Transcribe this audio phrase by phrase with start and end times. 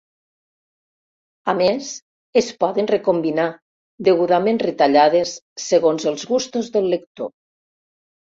[1.51, 1.89] A més,
[2.41, 3.45] es poden recombinar,
[4.07, 5.33] degudament retallades,
[5.67, 7.31] segons els gustos del lector.